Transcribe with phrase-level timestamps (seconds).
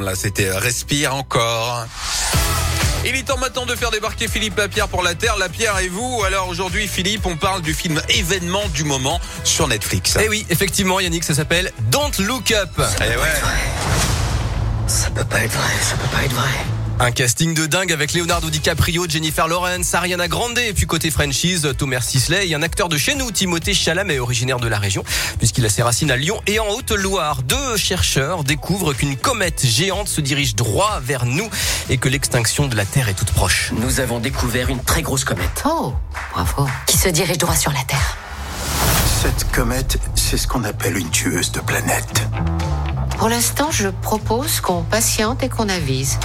[0.00, 1.84] Là, c'était Respire encore.
[3.04, 5.36] Il est temps maintenant de faire débarquer Philippe Lapierre pour la Terre.
[5.36, 6.22] Lapierre et vous?
[6.24, 10.16] Alors aujourd'hui, Philippe, on parle du film événement du moment sur Netflix.
[10.22, 12.70] Eh oui, effectivement, Yannick, ça s'appelle Don't Look Up.
[12.78, 13.16] Eh ouais.
[14.86, 16.77] Ça peut pas être vrai, ça peut pas être vrai.
[17.00, 21.72] Un casting de dingue avec Leonardo DiCaprio, Jennifer Lawrence, Ariana Grande et puis côté franchise,
[21.78, 25.04] Thomas Sisley et un acteur de chez nous, Timothée Chalamet, originaire de la région,
[25.38, 27.44] puisqu'il a ses racines à Lyon et en Haute-Loire.
[27.44, 31.48] Deux chercheurs découvrent qu'une comète géante se dirige droit vers nous
[31.88, 33.70] et que l'extinction de la Terre est toute proche.
[33.78, 35.62] Nous avons découvert une très grosse comète.
[35.66, 35.92] Oh,
[36.32, 36.68] bravo.
[36.86, 38.16] Qui se dirige droit sur la Terre.
[39.22, 42.26] Cette comète, c'est ce qu'on appelle une tueuse de planètes.
[43.18, 46.18] Pour l'instant, je propose qu'on patiente et qu'on avise.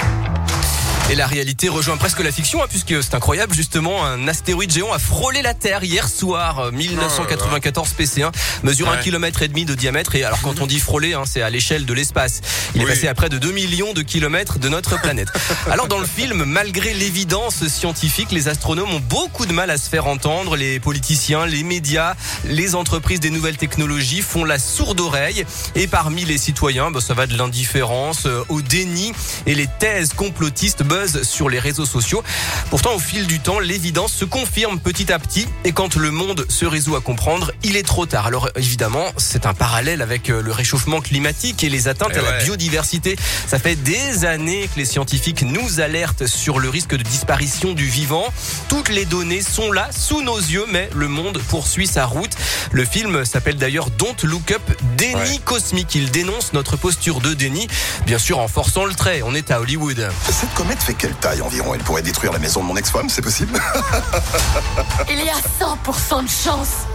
[1.10, 4.92] Et la réalité rejoint presque la fiction, hein, puisque c'est incroyable, justement, un astéroïde géant
[4.94, 8.32] a frôlé la Terre hier soir, euh, 1994 PC1,
[8.64, 9.02] mesure un Ouais.
[9.04, 11.86] kilomètre et demi de diamètre, et alors quand on dit frôler, hein, c'est à l'échelle
[11.86, 12.42] de l'espace.
[12.74, 15.28] Il est passé à près de 2 millions de kilomètres de notre planète.
[15.70, 19.90] Alors dans le film, malgré l'évidence scientifique, les astronomes ont beaucoup de mal à se
[19.90, 25.46] faire entendre, les politiciens, les médias, les entreprises des nouvelles technologies font la sourde oreille,
[25.76, 29.12] et parmi les citoyens, bah, ça va de l'indifférence euh, au déni,
[29.46, 32.24] et les thèses complotistes buzzent sur les réseaux sociaux.
[32.70, 36.46] Pourtant, au fil du temps, l'évidence se confirme petit à petit et quand le monde
[36.50, 38.28] se résout à comprendre, il est trop tard.
[38.28, 42.22] Alors évidemment, c'est un parallèle avec euh, le réchauffement climatique et les atteintes Eh à
[42.22, 42.44] la ouais.
[42.44, 43.16] biodiversité.
[43.48, 47.86] Ça fait des années que les scientifiques nous alertent sur le risque de disparition du
[47.88, 48.26] vivant.
[48.70, 52.32] Toutes les données sont là, sous nos yeux, mais le monde poursuit sa route.
[52.72, 54.62] Le film s'appelle d'ailleurs Don't Look Up,
[54.98, 55.40] déni Ouais.
[55.46, 55.96] cosmique.
[55.96, 57.68] Il dénonce notre posture de déni,
[58.06, 59.22] bien sûr en forçant le trait.
[59.26, 60.10] On est à Hollywood.
[60.30, 63.22] Cette comète fait quelle taille environ Elle pourrait détruire la maison de mon ex-femme, c'est
[63.22, 63.54] possible
[65.10, 66.86] Il y a 100% de chance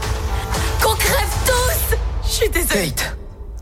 [0.82, 2.90] qu'on crève tous Je suis désolée.
[2.90, 3.17] Kate.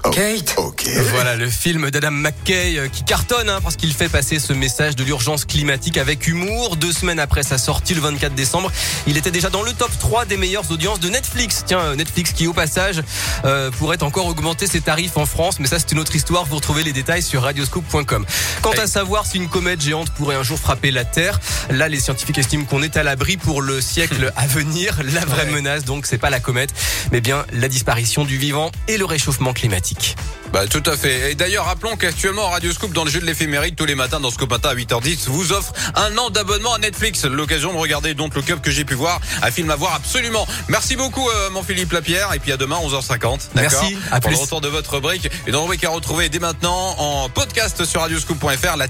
[0.07, 0.55] Oh, Kate.
[0.57, 0.89] Ok.
[1.12, 4.95] Voilà le film d'Adam McKay euh, qui cartonne hein, parce qu'il fait passer ce message
[4.97, 6.77] de l'urgence climatique avec humour.
[6.77, 8.71] Deux semaines après sa sortie le 24 décembre,
[9.07, 11.65] il était déjà dans le top 3 des meilleures audiences de Netflix.
[11.66, 13.03] Tiens, euh, Netflix qui au passage
[13.45, 16.45] euh, pourrait encore augmenter ses tarifs en France, mais ça c'est une autre histoire.
[16.45, 18.25] Vous retrouvez les détails sur radioscoop.com.
[18.62, 21.41] Quant à savoir si une comète géante pourrait un jour frapper la Terre,
[21.71, 25.00] là les scientifiques estiment qu'on est à l'abri pour le siècle à venir.
[25.12, 25.53] La vraie Ouais.
[25.53, 26.71] menace donc c'est pas la comète,
[27.12, 29.96] mais bien la disparition du vivant et le réchauffement climatique.
[30.53, 31.33] Bah, tout à fait.
[31.33, 34.31] Et d'ailleurs, rappelons qu'actuellement, Radio Scoop, dans le jeu de l'éphéméride, tous les matins, dans
[34.31, 37.25] Scoop Matin à 8h10, vous offre un an d'abonnement à Netflix.
[37.25, 39.21] L'occasion de regarder donc le club que j'ai pu voir.
[39.43, 40.47] Un film à voir absolument.
[40.69, 42.33] Merci beaucoup, euh, mon Philippe Lapierre.
[42.34, 43.19] Et puis à demain, 11h50.
[43.19, 43.97] D'accord Merci.
[44.11, 45.31] À Pour le retour de votre break.
[45.47, 48.77] Et donc, rubrique à retrouver dès maintenant en podcast sur radioscoop.fr.
[48.77, 48.84] La